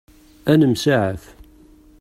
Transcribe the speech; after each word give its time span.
Ad 0.51 0.57
nemsaɛaf. 0.59 1.23